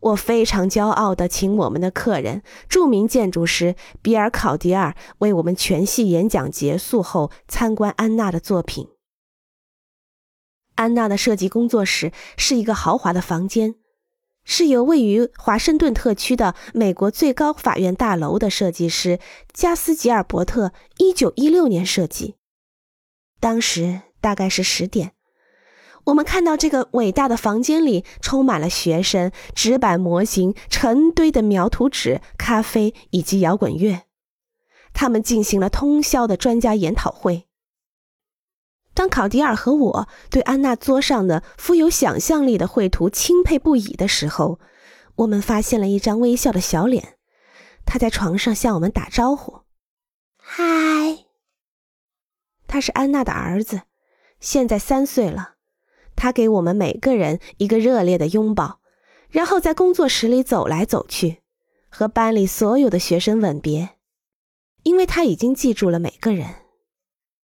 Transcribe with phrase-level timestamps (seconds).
[0.00, 8.88] 我非常骄傲地请我们的客人、著名建筑师比尔·考迪尔为我们全系演讲结束后参观安娜的作品。
[10.76, 13.74] 安娜的设计工作室是一个豪华的房间，
[14.44, 19.18] 是由位于华盛顿特区的美国最高法院大楼的设计师
[19.52, 22.36] 加斯吉尔伯特1916年设计。
[23.40, 25.17] 当时大概是十点。
[26.08, 34.04] 我们看到这个伟大的房间里充满了学生、纸板模型、成堆的描图纸、咖啡以及摇滚乐。
[34.94, 37.46] 他们进行了通宵的专家研讨会。
[38.94, 44.58] 当考迪尔和我对安娜桌上的富有想象力的绘图钦佩不已的时候，
[45.16, 47.18] 我们发现了一张微笑的小脸。
[47.84, 49.60] 他在床上向我们打招呼
[50.40, 51.26] ：“嗨。”
[52.66, 53.82] 他是安娜的儿子，
[54.40, 55.56] 现在三岁了。
[56.18, 58.80] 他给我们每个人一个热烈的拥抱，
[59.30, 61.38] 然后在工作室里走来走去，
[61.88, 63.90] 和班里所有的学生吻别，
[64.82, 66.46] 因为他已经记住了每个人。